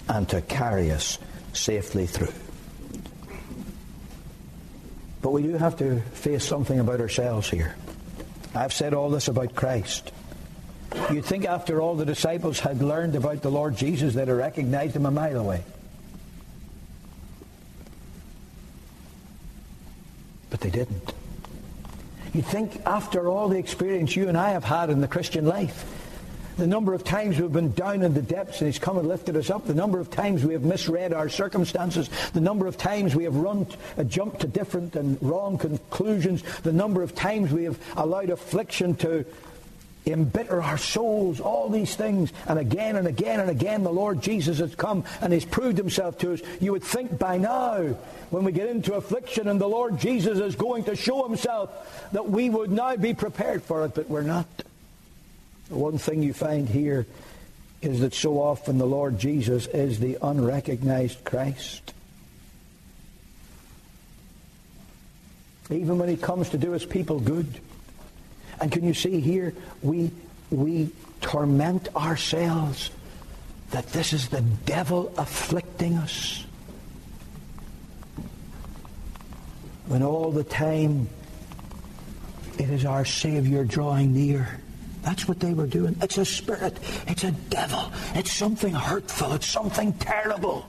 and 0.08 0.27
to 0.29 0.41
carry 0.41 0.91
us 0.91 1.19
safely 1.53 2.08
through. 2.08 2.34
But 5.25 5.31
we 5.31 5.41
do 5.41 5.53
have 5.53 5.75
to 5.77 6.01
face 6.13 6.45
something 6.45 6.79
about 6.79 7.01
ourselves 7.01 7.49
here. 7.49 7.75
I've 8.53 8.71
said 8.71 8.93
all 8.93 9.09
this 9.09 9.27
about 9.27 9.55
Christ. 9.55 10.11
You'd 11.11 11.25
think 11.25 11.45
after 11.45 11.81
all 11.81 11.95
the 11.95 12.05
disciples 12.05 12.59
had 12.59 12.83
learned 12.83 13.15
about 13.15 13.41
the 13.41 13.49
Lord 13.49 13.75
Jesus, 13.75 14.13
that 14.13 14.25
they'd 14.25 14.27
have 14.27 14.38
recognized 14.38 14.95
him 14.95 15.07
a 15.07 15.09
mile 15.09 15.38
away. 15.38 15.63
But 20.51 20.59
they 20.59 20.69
didn't. 20.69 21.11
You'd 22.35 22.45
think 22.45 22.85
after 22.85 23.27
all 23.27 23.49
the 23.49 23.57
experience 23.57 24.15
you 24.15 24.29
and 24.29 24.38
I 24.38 24.51
have 24.51 24.63
had 24.63 24.91
in 24.91 25.01
the 25.01 25.07
Christian 25.07 25.47
life, 25.47 26.04
the 26.57 26.67
number 26.67 26.93
of 26.93 27.03
times 27.03 27.39
we've 27.39 27.51
been 27.51 27.73
down 27.73 28.01
in 28.01 28.13
the 28.13 28.21
depths 28.21 28.59
and 28.59 28.67
he's 28.67 28.79
come 28.79 28.97
and 28.97 29.07
lifted 29.07 29.35
us 29.35 29.49
up, 29.49 29.65
the 29.65 29.73
number 29.73 29.99
of 29.99 30.09
times 30.09 30.43
we 30.43 30.53
have 30.53 30.63
misread 30.63 31.13
our 31.13 31.29
circumstances, 31.29 32.09
the 32.33 32.41
number 32.41 32.67
of 32.67 32.77
times 32.77 33.15
we 33.15 33.25
have 33.25 33.35
run, 33.35 33.67
uh, 33.97 34.03
jumped 34.03 34.41
to 34.41 34.47
different 34.47 34.95
and 34.95 35.21
wrong 35.21 35.57
conclusions, 35.57 36.43
the 36.63 36.73
number 36.73 37.03
of 37.03 37.13
times 37.15 37.51
we 37.51 37.63
have 37.63 37.79
allowed 37.97 38.29
affliction 38.29 38.95
to 38.95 39.25
embitter 40.05 40.61
our 40.61 40.77
souls, 40.77 41.39
all 41.39 41.69
these 41.69 41.95
things. 41.95 42.31
And 42.47 42.59
again 42.59 42.95
and 42.95 43.07
again 43.07 43.39
and 43.39 43.49
again 43.49 43.83
the 43.83 43.91
Lord 43.91 44.21
Jesus 44.21 44.59
has 44.59 44.75
come 44.75 45.03
and 45.21 45.33
he's 45.33 45.45
proved 45.45 45.77
himself 45.77 46.17
to 46.19 46.33
us. 46.33 46.41
You 46.59 46.73
would 46.73 46.83
think 46.83 47.17
by 47.17 47.37
now, 47.37 47.95
when 48.29 48.43
we 48.43 48.51
get 48.51 48.69
into 48.69 48.93
affliction 48.93 49.47
and 49.47 49.59
the 49.59 49.67
Lord 49.67 49.99
Jesus 49.99 50.39
is 50.39 50.55
going 50.55 50.83
to 50.85 50.95
show 50.95 51.27
himself, 51.27 52.09
that 52.11 52.29
we 52.29 52.49
would 52.49 52.71
now 52.71 52.95
be 52.95 53.13
prepared 53.13 53.63
for 53.63 53.85
it, 53.85 53.95
but 53.95 54.09
we're 54.09 54.21
not. 54.21 54.45
One 55.69 55.97
thing 55.97 56.21
you 56.21 56.34
find 56.34 56.69
here 56.69 57.06
is 57.82 57.99
that 58.01 58.13
so 58.13 58.39
often 58.41 58.78
the 58.78 58.86
Lord 58.86 59.19
Jesus 59.19 59.67
is 59.67 59.99
the 59.99 60.17
unrecognized 60.21 61.23
Christ. 61.23 61.93
Even 65.69 65.97
when 65.97 66.10
he 66.10 66.17
comes 66.17 66.49
to 66.49 66.58
do 66.58 66.71
his 66.71 66.86
people 66.86 67.19
good. 67.19 67.47
And 68.62 68.71
can 68.71 68.84
you 68.84 68.93
see 68.93 69.19
here, 69.19 69.54
we, 69.82 70.12
we 70.51 70.91
torment 71.21 71.93
ourselves 71.95 72.91
that 73.71 73.88
this 73.88 74.13
is 74.13 74.30
the 74.30 74.41
devil 74.41 75.12
afflicting 75.17 75.95
us. 75.95 76.45
When 79.88 80.04
all 80.04 80.32
the 80.32 80.43
time 80.43 81.10
it 82.58 82.69
is 82.69 82.86
our 82.86 83.06
Savior 83.06 83.63
drawing 83.63 84.13
near. 84.13 84.62
That's 85.05 85.27
what 85.27 85.39
they 85.39 85.53
were 85.53 85.67
doing. 85.67 85.95
It's 86.01 86.17
a 86.17 86.25
spirit. 86.25 86.79
It's 87.07 87.23
a 87.23 87.31
devil. 87.31 87.91
It's 88.15 88.31
something 88.31 88.73
hurtful. 88.73 89.33
It's 89.33 89.45
something 89.45 89.93
terrible. 89.93 90.67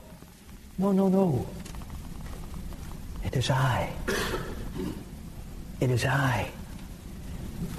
No, 0.77 0.91
no, 0.91 1.09
no. 1.09 1.47
It 3.25 3.35
is 3.35 3.49
I. 3.49 3.89
It 5.79 5.89
is 5.89 6.05
I. 6.05 6.51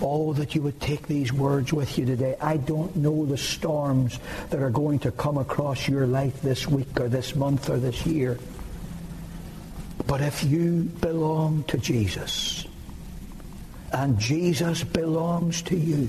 Oh, 0.02 0.32
that 0.32 0.56
you 0.56 0.62
would 0.62 0.80
take 0.80 1.06
these 1.06 1.32
words 1.32 1.72
with 1.72 1.96
you 1.96 2.04
today. 2.04 2.34
I 2.40 2.56
don't 2.56 2.94
know 2.96 3.24
the 3.24 3.38
storms 3.38 4.18
that 4.50 4.60
are 4.60 4.70
going 4.70 4.98
to 5.00 5.12
come 5.12 5.38
across 5.38 5.86
your 5.86 6.08
life 6.08 6.42
this 6.42 6.66
week 6.66 6.98
or 6.98 7.08
this 7.08 7.36
month 7.36 7.70
or 7.70 7.78
this 7.78 8.04
year. 8.04 8.36
But 10.08 10.22
if 10.22 10.42
you 10.42 10.90
belong 11.00 11.62
to 11.68 11.78
Jesus, 11.78 12.66
and 13.92 14.18
Jesus 14.18 14.82
belongs 14.82 15.62
to 15.62 15.76
you, 15.76 16.08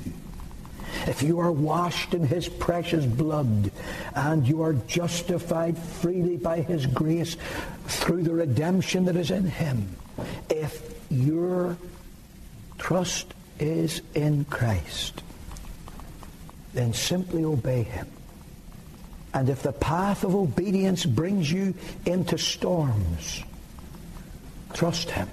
if 1.10 1.24
you 1.24 1.40
are 1.40 1.52
washed 1.52 2.14
in 2.14 2.24
his 2.24 2.48
precious 2.48 3.04
blood 3.04 3.72
and 4.14 4.48
you 4.48 4.62
are 4.62 4.74
justified 4.74 5.76
freely 5.76 6.38
by 6.38 6.62
his 6.62 6.86
grace 6.86 7.36
through 7.88 8.22
the 8.22 8.32
redemption 8.32 9.06
that 9.06 9.16
is 9.16 9.32
in 9.32 9.46
him, 9.46 9.90
if 10.52 10.94
your 11.10 11.76
trust 12.78 13.34
is 13.58 14.04
in 14.14 14.46
Christ, 14.46 15.24
then 16.76 16.94
simply 16.94 17.44
obey 17.44 17.82
him. 17.82 18.08
And 19.34 19.50
if 19.50 19.64
the 19.64 19.74
path 19.74 20.24
of 20.24 20.36
obedience 20.36 21.08
brings 21.08 21.52
you 21.52 21.74
into 22.06 22.38
storms, 22.38 23.44
trust 24.74 25.10
him. 25.10 25.28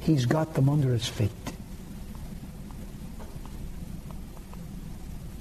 He's 0.00 0.24
got 0.24 0.54
them 0.54 0.70
under 0.70 0.94
his 0.94 1.06
feet. 1.06 1.30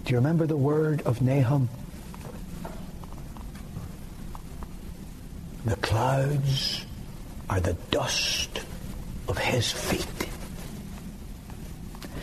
Do 0.06 0.12
you 0.12 0.18
remember 0.18 0.46
the 0.46 0.56
word 0.56 1.02
of 1.02 1.20
Nahum? 1.24 1.68
The 5.65 5.76
clouds 5.78 6.86
are 7.50 7.60
the 7.60 7.74
dust 7.89 8.62
of 9.28 9.39
his 9.39 9.72
feet. 9.72 10.06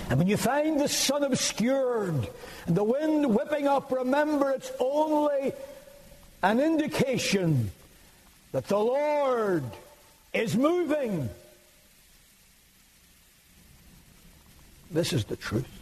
And 0.09 0.21
when 0.21 0.29
you 0.29 0.37
find 0.37 0.79
the 0.79 0.88
sun 0.88 1.25
obscured 1.25 2.29
and 2.66 2.77
the 2.77 2.85
wind 2.85 3.35
whipping 3.35 3.66
up, 3.66 3.90
remember 3.90 4.53
it's 4.53 4.71
only 4.79 5.53
an 6.40 6.61
indication 6.61 7.73
that 8.53 8.68
the 8.68 8.79
Lord 8.79 9.64
is 10.33 10.57
moving. 10.57 11.29
This 14.92 15.12
is 15.12 15.25
the 15.25 15.37
truth. 15.37 15.82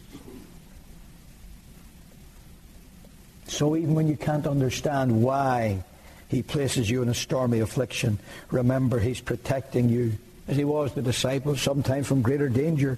So 3.51 3.75
even 3.75 3.95
when 3.95 4.07
you 4.07 4.15
can't 4.15 4.47
understand 4.47 5.21
why 5.21 5.83
he 6.29 6.41
places 6.41 6.89
you 6.89 7.01
in 7.01 7.09
a 7.09 7.13
stormy 7.13 7.59
affliction, 7.59 8.17
remember 8.49 8.97
he's 8.97 9.19
protecting 9.19 9.89
you, 9.89 10.13
as 10.47 10.55
he 10.55 10.63
was 10.63 10.93
the 10.93 11.01
disciples, 11.01 11.61
sometimes 11.61 12.07
from 12.07 12.21
greater 12.21 12.47
danger, 12.47 12.97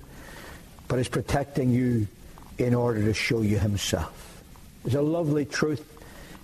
but 0.88 0.98
he's 0.98 1.10
protecting 1.10 1.72
you 1.72 2.08
in 2.60 2.76
order 2.76 3.04
to 3.04 3.16
show 3.16 3.42
you 3.42 3.58
himself. 3.58 4.44
There's 4.84 4.94
a 4.94 5.02
lovely 5.02 5.46
truth 5.46 5.84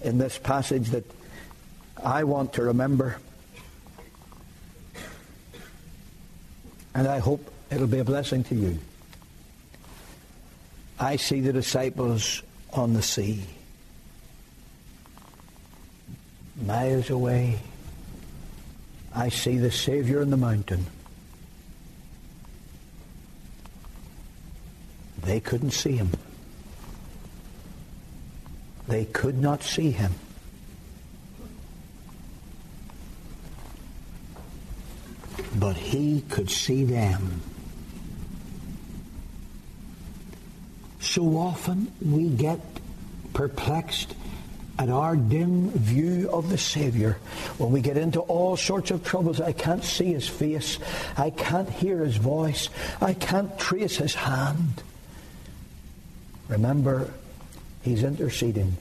in 0.01 0.17
this 0.17 0.39
passage 0.39 0.89
that 0.89 1.05
I 2.03 2.23
want 2.23 2.53
to 2.53 2.63
remember. 2.63 3.19
And 6.95 7.07
I 7.07 7.19
hope 7.19 7.53
it'll 7.69 7.85
be 7.85 7.99
a 7.99 8.03
blessing 8.03 8.43
to 8.45 8.55
you. 8.55 8.79
I 10.99 11.17
see 11.17 11.41
the 11.41 11.53
disciples 11.53 12.41
on 12.73 12.93
the 12.93 13.03
sea 13.03 13.43
miles 16.65 17.09
away, 17.09 17.59
I 19.13 19.29
see 19.29 19.57
the 19.57 19.71
Savior 19.71 20.21
in 20.21 20.29
the 20.29 20.37
mountain. 20.37 20.85
They 25.23 25.39
couldn't 25.39 25.71
see 25.71 25.93
him. 25.93 26.11
They 28.87 29.05
could 29.05 29.37
not 29.37 29.63
see 29.63 29.91
him. 29.91 30.13
But 35.55 35.75
he 35.75 36.21
could 36.21 36.49
see 36.49 36.83
them. 36.83 37.41
So 40.99 41.37
often 41.37 41.91
we 42.01 42.29
get 42.29 42.59
perplexed 43.33 44.15
at 44.79 44.89
our 44.89 45.17
dim 45.17 45.71
view 45.71 46.29
of 46.31 46.49
the 46.49 46.57
Savior, 46.57 47.17
when 47.57 47.69
we 47.69 47.81
get 47.81 47.97
into 47.97 48.21
all 48.21 48.55
sorts 48.55 48.91
of 48.91 49.03
troubles, 49.03 49.41
I 49.41 49.51
can't 49.51 49.83
see 49.83 50.13
his 50.13 50.27
face, 50.27 50.79
I 51.17 51.31
can't 51.31 51.69
hear 51.69 51.99
his 51.99 52.15
voice, 52.15 52.69
I 53.01 53.13
can't 53.13 53.59
trace 53.59 53.97
his 53.97 54.15
hand. 54.15 54.81
Remember, 56.47 57.13
he's 57.81 58.03
interceding. 58.03 58.77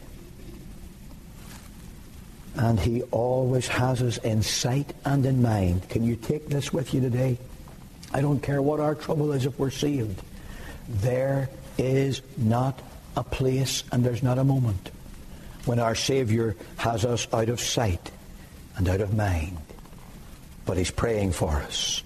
And 2.54 2.78
he 2.78 3.02
always 3.10 3.66
has 3.66 4.00
us 4.00 4.18
in 4.18 4.42
sight 4.42 4.94
and 5.04 5.26
in 5.26 5.42
mind. 5.42 5.88
Can 5.88 6.04
you 6.04 6.14
take 6.14 6.48
this 6.48 6.72
with 6.72 6.94
you 6.94 7.00
today? 7.00 7.38
I 8.12 8.20
don't 8.20 8.40
care 8.40 8.62
what 8.62 8.78
our 8.78 8.94
trouble 8.94 9.32
is 9.32 9.46
if 9.46 9.58
we're 9.58 9.70
saved. 9.70 10.22
There 10.88 11.50
is 11.76 12.22
not 12.36 12.80
a 13.16 13.24
place 13.24 13.82
and 13.90 14.04
there's 14.04 14.22
not 14.22 14.38
a 14.38 14.44
moment 14.44 14.92
when 15.68 15.78
our 15.78 15.94
Savior 15.94 16.56
has 16.78 17.04
us 17.04 17.28
out 17.30 17.50
of 17.50 17.60
sight 17.60 18.10
and 18.76 18.88
out 18.88 19.02
of 19.02 19.14
mind. 19.14 19.58
But 20.64 20.78
He's 20.78 20.90
praying 20.90 21.32
for 21.32 21.50
us. 21.50 22.02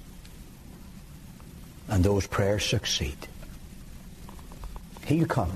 And 1.89 2.03
those 2.03 2.27
prayers 2.27 2.67
succeed. 2.67 3.17
He'll 5.07 5.27
come. 5.27 5.53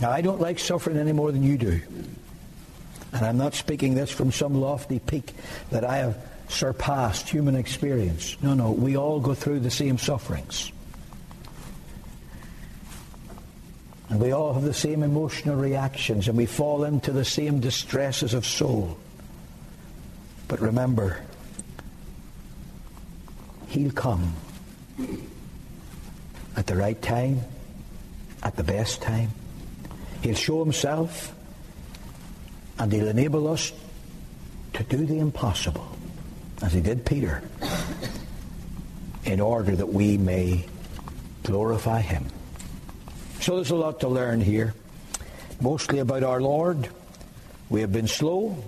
Now, 0.00 0.10
I 0.10 0.22
don't 0.22 0.40
like 0.40 0.58
suffering 0.58 0.96
any 0.96 1.12
more 1.12 1.30
than 1.30 1.44
you 1.44 1.56
do. 1.56 1.80
And 3.12 3.24
I'm 3.24 3.38
not 3.38 3.54
speaking 3.54 3.94
this 3.94 4.10
from 4.10 4.32
some 4.32 4.60
lofty 4.60 4.98
peak 4.98 5.32
that 5.70 5.84
I 5.84 5.98
have 5.98 6.16
surpassed 6.48 7.28
human 7.28 7.54
experience. 7.54 8.36
No, 8.42 8.54
no, 8.54 8.72
we 8.72 8.96
all 8.96 9.20
go 9.20 9.34
through 9.34 9.60
the 9.60 9.70
same 9.70 9.98
sufferings. 9.98 10.72
And 14.12 14.20
we 14.20 14.32
all 14.32 14.52
have 14.52 14.62
the 14.62 14.74
same 14.74 15.02
emotional 15.02 15.56
reactions 15.56 16.28
and 16.28 16.36
we 16.36 16.44
fall 16.44 16.84
into 16.84 17.12
the 17.12 17.24
same 17.24 17.60
distresses 17.60 18.34
of 18.34 18.44
soul. 18.44 18.98
But 20.48 20.60
remember, 20.60 21.22
He'll 23.68 23.92
come 23.92 24.34
at 26.58 26.66
the 26.66 26.76
right 26.76 27.00
time, 27.00 27.40
at 28.42 28.54
the 28.54 28.62
best 28.62 29.00
time. 29.00 29.30
He'll 30.20 30.34
show 30.34 30.62
Himself 30.62 31.34
and 32.78 32.92
He'll 32.92 33.08
enable 33.08 33.48
us 33.48 33.72
to 34.74 34.82
do 34.82 35.06
the 35.06 35.20
impossible, 35.20 35.88
as 36.60 36.74
He 36.74 36.82
did 36.82 37.06
Peter. 37.06 37.42
in 39.24 39.40
order 39.40 39.74
that 39.74 39.88
we 39.88 40.18
may 40.18 40.66
glorify 41.44 42.02
him. 42.02 42.26
So 43.42 43.56
there's 43.56 43.72
a 43.72 43.74
lot 43.74 43.98
to 44.00 44.08
learn 44.08 44.40
here, 44.40 44.72
mostly 45.60 45.98
about 45.98 46.22
our 46.22 46.40
Lord. 46.40 46.88
We 47.70 47.80
have 47.80 47.92
been 47.92 48.06
slow, 48.06 48.62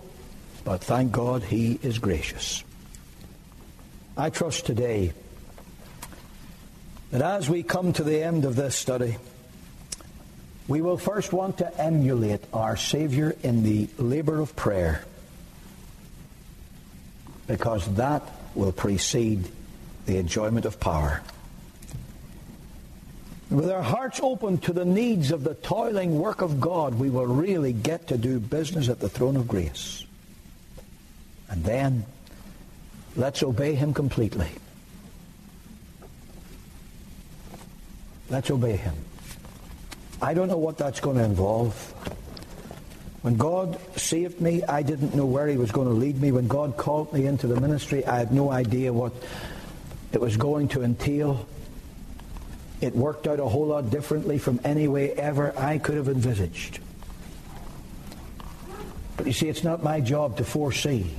but 0.65 0.83
thank 0.83 1.13
God 1.13 1.45
he 1.45 1.79
is 1.81 2.01
gracious. 2.01 2.65
I 4.17 4.31
trust 4.31 4.67
today 4.67 5.13
that 7.13 7.23
as 7.23 7.49
we 7.49 7.63
come 7.63 7.93
to 7.93 8.03
the 8.03 8.21
end 8.21 8.45
of 8.45 8.57
this 8.57 8.75
study, 8.75 9.17
we 10.67 10.83
will 10.83 10.99
first 10.99 11.33
want 11.33 11.59
to 11.59 11.81
emulate 11.81 12.41
our 12.53 12.77
Savior 12.77 13.37
in 13.45 13.63
the 13.63 13.89
labor 13.97 14.41
of 14.41 14.57
prayer 14.57 15.05
because 17.47 17.87
that 17.95 18.29
will 18.57 18.73
precede 18.73 19.47
the 20.07 20.17
enjoyment 20.17 20.67
of 20.67 20.81
power. 20.81 21.23
With 23.55 23.71
our 23.71 23.83
hearts 23.83 24.19
open 24.21 24.59
to 24.59 24.73
the 24.73 24.85
needs 24.85 25.31
of 25.31 25.45
the 25.45 25.55
toiling 25.55 26.19
work 26.19 26.43
of 26.43 26.61
God, 26.61 26.97
we 26.97 27.09
will 27.09 27.27
really 27.27 27.73
get 27.73 28.09
to 28.09 28.19
do 28.19 28.41
business 28.41 28.89
at 28.89 28.99
the 28.99 29.09
throne 29.09 29.37
of 29.37 29.47
grace. 29.47 30.05
And 31.49 31.63
then, 31.63 32.05
let's 33.15 33.45
obey 33.45 33.77
Him 33.77 33.95
completely. 33.95 34.49
Let's 38.29 38.51
obey 38.51 38.75
Him. 38.77 38.95
I 40.21 40.35
don't 40.35 40.49
know 40.49 40.59
what 40.59 40.77
that's 40.77 40.99
going 40.99 41.19
to 41.19 41.25
involve. 41.25 41.77
When 43.23 43.37
God 43.37 43.79
saved 43.97 44.41
me, 44.41 44.65
I 44.65 44.83
didn't 44.83 45.15
know 45.15 45.27
where 45.27 45.47
He 45.47 45.59
was 45.59 45.71
going 45.71 45.87
to 45.87 45.95
lead 45.95 46.21
me. 46.21 46.33
When 46.33 46.49
God 46.49 46.77
called 46.77 47.13
me 47.13 47.27
into 47.27 47.47
the 47.47 47.61
ministry, 47.61 48.05
I 48.05 48.19
had 48.19 48.33
no 48.33 48.51
idea 48.51 48.93
what 48.93 49.13
it 50.11 50.21
was 50.21 50.37
going 50.37 50.67
to 50.69 50.83
entail. 50.83 51.47
It 52.81 52.95
worked 52.95 53.27
out 53.27 53.41
a 53.41 53.47
whole 53.47 53.67
lot 53.67 53.91
differently 53.91 54.39
from 54.39 54.61
any 54.65 54.89
way 54.89 55.13
ever 55.13 55.57
I 55.59 55.79
could 55.79 55.97
have 55.97 56.09
envisaged. 56.09 56.81
But 59.17 59.27
you 59.27 59.33
see, 59.33 59.49
it's 59.49 59.65
not 59.65 59.83
my 59.83 60.01
job 60.01 60.39
to 60.39 60.45
foresee 60.45 61.11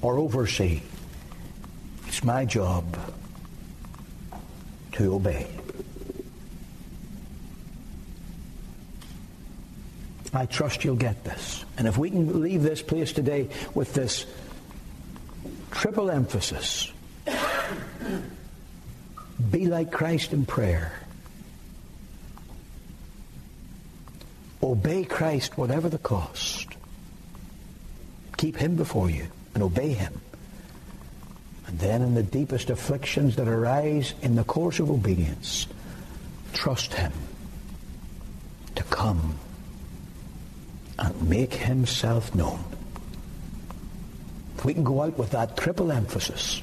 or 0.00 0.18
oversee. 0.18 0.80
It's 2.06 2.22
my 2.22 2.44
job 2.44 2.96
to 4.92 5.14
obey. 5.14 5.46
I 10.34 10.46
trust 10.46 10.84
you'll 10.84 10.96
get 10.96 11.24
this. 11.24 11.64
And 11.76 11.86
if 11.86 11.98
we 11.98 12.10
can 12.10 12.42
leave 12.42 12.62
this 12.62 12.80
place 12.80 13.12
today 13.12 13.48
with 13.74 13.92
this 13.92 14.26
triple 15.70 16.10
emphasis 16.10 16.91
be 19.52 19.66
like 19.66 19.92
Christ 19.92 20.32
in 20.32 20.46
prayer. 20.46 20.92
Obey 24.62 25.04
Christ 25.04 25.58
whatever 25.58 25.88
the 25.88 25.98
cost. 25.98 26.68
Keep 28.38 28.56
Him 28.56 28.76
before 28.76 29.10
you 29.10 29.26
and 29.54 29.62
obey 29.62 29.90
Him. 29.90 30.20
And 31.66 31.78
then 31.78 32.02
in 32.02 32.14
the 32.14 32.22
deepest 32.22 32.70
afflictions 32.70 33.36
that 33.36 33.46
arise 33.46 34.14
in 34.22 34.34
the 34.34 34.44
course 34.44 34.80
of 34.80 34.90
obedience, 34.90 35.66
trust 36.54 36.94
Him 36.94 37.12
to 38.74 38.82
come 38.84 39.36
and 40.98 41.28
make 41.28 41.52
Himself 41.52 42.34
known. 42.34 42.64
If 44.56 44.64
we 44.64 44.74
can 44.74 44.84
go 44.84 45.02
out 45.02 45.18
with 45.18 45.30
that 45.30 45.56
triple 45.56 45.92
emphasis, 45.92 46.62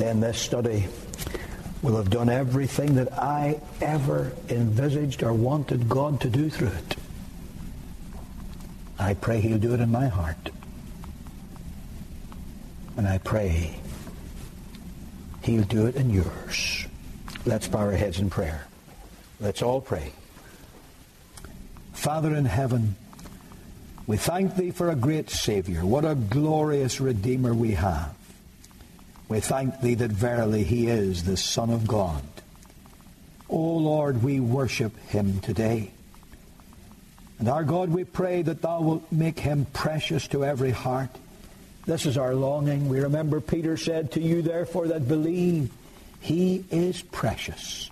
then 0.00 0.20
this 0.20 0.38
study 0.38 0.86
will 1.82 1.96
have 1.96 2.10
done 2.10 2.28
everything 2.28 2.94
that 2.96 3.12
I 3.12 3.60
ever 3.80 4.32
envisaged 4.48 5.22
or 5.22 5.32
wanted 5.32 5.88
God 5.88 6.20
to 6.22 6.28
do 6.28 6.50
through 6.50 6.68
it. 6.68 6.96
I 8.98 9.14
pray 9.14 9.40
he'll 9.40 9.58
do 9.58 9.72
it 9.74 9.80
in 9.80 9.90
my 9.90 10.08
heart. 10.08 10.50
And 12.96 13.08
I 13.08 13.18
pray 13.18 13.78
he'll 15.42 15.64
do 15.64 15.86
it 15.86 15.96
in 15.96 16.10
yours. 16.10 16.86
Let's 17.46 17.66
bow 17.66 17.78
our 17.78 17.92
heads 17.92 18.18
in 18.18 18.28
prayer. 18.28 18.66
Let's 19.40 19.62
all 19.62 19.80
pray. 19.80 20.12
Father 21.94 22.34
in 22.34 22.44
heaven, 22.44 22.94
we 24.06 24.18
thank 24.18 24.56
thee 24.56 24.70
for 24.70 24.90
a 24.90 24.96
great 24.96 25.30
Savior. 25.30 25.86
What 25.86 26.04
a 26.04 26.14
glorious 26.14 27.00
Redeemer 27.00 27.54
we 27.54 27.72
have. 27.72 28.14
We 29.30 29.38
thank 29.38 29.80
thee 29.80 29.94
that 29.94 30.10
verily 30.10 30.64
he 30.64 30.88
is 30.88 31.22
the 31.22 31.36
Son 31.36 31.70
of 31.70 31.86
God. 31.86 32.24
O 33.48 33.56
Lord, 33.56 34.24
we 34.24 34.40
worship 34.40 34.98
him 35.06 35.38
today. 35.38 35.92
And 37.38 37.48
our 37.48 37.62
God, 37.62 37.90
we 37.90 38.02
pray 38.02 38.42
that 38.42 38.60
thou 38.60 38.80
wilt 38.82 39.12
make 39.12 39.38
him 39.38 39.66
precious 39.72 40.26
to 40.28 40.44
every 40.44 40.72
heart. 40.72 41.10
This 41.86 42.06
is 42.06 42.18
our 42.18 42.34
longing. 42.34 42.88
We 42.88 42.98
remember 42.98 43.40
Peter 43.40 43.76
said 43.76 44.10
to 44.12 44.20
you, 44.20 44.42
therefore, 44.42 44.88
that 44.88 45.06
believe 45.06 45.70
he 46.18 46.64
is 46.72 47.00
precious. 47.00 47.88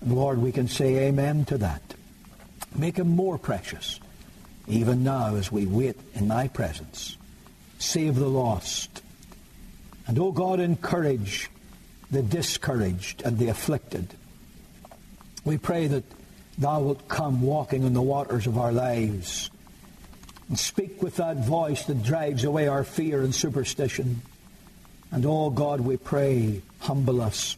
And 0.00 0.14
Lord, 0.14 0.38
we 0.38 0.52
can 0.52 0.68
say 0.68 1.08
amen 1.08 1.46
to 1.46 1.58
that. 1.58 1.82
Make 2.72 2.98
him 2.98 3.08
more 3.08 3.36
precious, 3.36 3.98
even 4.68 5.02
now 5.02 5.34
as 5.34 5.50
we 5.50 5.66
wait 5.66 5.96
in 6.14 6.28
thy 6.28 6.46
presence. 6.46 7.16
Save 7.80 8.14
the 8.14 8.28
lost 8.28 9.02
and, 10.06 10.18
O 10.18 10.26
oh 10.26 10.32
God, 10.32 10.60
encourage 10.60 11.50
the 12.10 12.22
discouraged 12.22 13.22
and 13.22 13.38
the 13.38 13.48
afflicted. 13.48 14.14
We 15.44 15.58
pray 15.58 15.88
that 15.88 16.04
Thou 16.58 16.80
wilt 16.80 17.08
come 17.08 17.42
walking 17.42 17.82
in 17.82 17.92
the 17.92 18.02
waters 18.02 18.46
of 18.46 18.56
our 18.56 18.72
lives 18.72 19.50
and 20.48 20.58
speak 20.58 21.02
with 21.02 21.16
that 21.16 21.44
voice 21.44 21.84
that 21.84 22.02
drives 22.02 22.44
away 22.44 22.66
our 22.66 22.84
fear 22.84 23.22
and 23.22 23.34
superstition. 23.34 24.22
And, 25.10 25.26
oh 25.26 25.50
God, 25.50 25.80
we 25.80 25.96
pray, 25.96 26.62
humble 26.80 27.20
us 27.20 27.56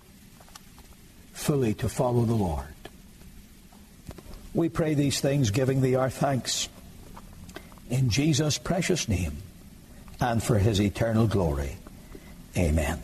fully 1.32 1.74
to 1.74 1.88
follow 1.88 2.24
the 2.24 2.34
Lord. 2.34 2.64
We 4.52 4.68
pray 4.68 4.94
these 4.94 5.20
things, 5.20 5.50
giving 5.50 5.80
Thee 5.80 5.94
our 5.94 6.10
thanks 6.10 6.68
in 7.90 8.10
Jesus' 8.10 8.58
precious 8.58 9.08
name 9.08 9.36
and 10.20 10.42
for 10.42 10.58
His 10.58 10.80
eternal 10.80 11.28
glory. 11.28 11.76
Amen. 12.58 12.98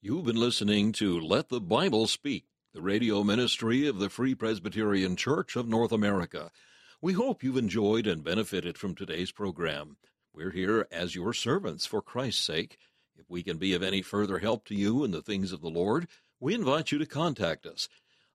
You've 0.00 0.24
been 0.24 0.36
listening 0.36 0.92
to 0.92 1.18
Let 1.18 1.48
the 1.48 1.60
Bible 1.60 2.06
Speak, 2.06 2.44
the 2.72 2.80
radio 2.80 3.24
ministry 3.24 3.88
of 3.88 3.98
the 3.98 4.08
Free 4.08 4.36
Presbyterian 4.36 5.16
Church 5.16 5.56
of 5.56 5.66
North 5.66 5.90
America. 5.90 6.52
We 7.02 7.14
hope 7.14 7.42
you've 7.42 7.56
enjoyed 7.56 8.06
and 8.06 8.22
benefited 8.22 8.78
from 8.78 8.94
today's 8.94 9.32
program. 9.32 9.96
We're 10.32 10.52
here 10.52 10.86
as 10.92 11.16
your 11.16 11.32
servants 11.32 11.86
for 11.86 12.00
Christ's 12.00 12.44
sake. 12.44 12.78
If 13.18 13.28
we 13.28 13.42
can 13.42 13.58
be 13.58 13.74
of 13.74 13.82
any 13.82 14.00
further 14.00 14.38
help 14.38 14.64
to 14.66 14.74
you 14.74 15.02
in 15.02 15.10
the 15.10 15.22
things 15.22 15.52
of 15.52 15.60
the 15.60 15.68
Lord, 15.68 16.06
we 16.38 16.54
invite 16.54 16.92
you 16.92 16.98
to 16.98 17.06
contact 17.06 17.66
us. 17.66 17.88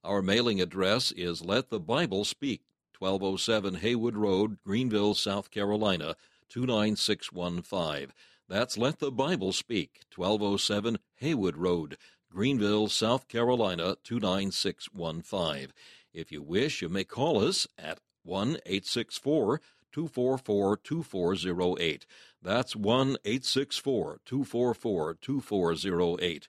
Our 0.03 0.21
mailing 0.21 0.59
address 0.59 1.13
is 1.13 1.41
Let 1.41 1.69
the 1.69 1.79
Bible 1.79 2.25
Speak, 2.25 2.63
1207 2.99 3.75
Haywood 3.75 4.17
Road, 4.17 4.57
Greenville, 4.61 5.13
South 5.13 5.49
Carolina, 5.49 6.15
29615. 6.49 8.11
That's 8.49 8.77
Let 8.77 8.99
the 8.99 9.11
Bible 9.11 9.53
Speak, 9.53 10.01
1207 10.13 10.99
Haywood 11.15 11.55
Road, 11.55 11.97
Greenville, 12.29 12.89
South 12.89 13.29
Carolina, 13.29 13.95
29615. 14.03 15.71
If 16.13 16.31
you 16.31 16.41
wish, 16.41 16.81
you 16.81 16.89
may 16.89 17.05
call 17.05 17.41
us 17.41 17.67
at 17.77 17.99
1 18.23 18.57
864 18.65 19.61
244 19.93 20.77
2408. 20.77 22.05
That's 22.41 22.75
1 22.75 23.17
864 23.23 24.19
244 24.25 25.17
2408. 25.21 26.47